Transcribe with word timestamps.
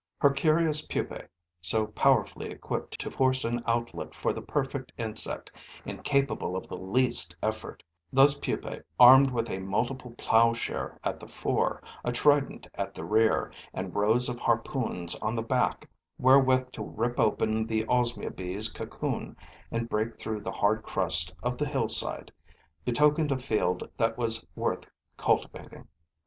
Her 0.17 0.31
curious 0.31 0.83
pupae, 0.87 1.27
so 1.61 1.85
powerfully 1.85 2.49
equipped 2.49 2.99
to 3.01 3.11
force 3.11 3.45
an 3.45 3.63
outlet 3.67 4.15
for 4.15 4.33
the 4.33 4.41
perfect 4.41 4.91
insect 4.97 5.51
incapable 5.85 6.55
of 6.55 6.67
the 6.67 6.79
least 6.81 7.35
effort, 7.43 7.83
those 8.11 8.39
pupae 8.39 8.81
armed 8.99 9.29
with 9.29 9.47
a 9.51 9.59
multiple 9.59 10.15
plowshare 10.17 10.97
at 11.03 11.19
the 11.19 11.27
fore, 11.27 11.83
a 12.03 12.11
trident 12.11 12.65
at 12.73 12.95
the 12.95 13.05
rear 13.05 13.53
and 13.75 13.93
rows 13.93 14.27
of 14.27 14.39
harpoons 14.39 15.13
on 15.21 15.35
the 15.35 15.43
back 15.43 15.87
wherewith 16.17 16.71
to 16.71 16.81
rip 16.83 17.19
open 17.19 17.67
the 17.67 17.85
Osmia 17.85 18.31
bee's 18.35 18.69
cocoon 18.69 19.37
and 19.71 19.87
break 19.87 20.17
through 20.17 20.41
the 20.41 20.51
hard 20.51 20.81
crust 20.81 21.31
of 21.43 21.59
the 21.59 21.67
hillside, 21.67 22.31
betokened 22.85 23.31
a 23.31 23.37
field 23.37 23.87
that 23.97 24.17
was 24.17 24.43
worth 24.55 24.89
cultivating. 25.15 25.87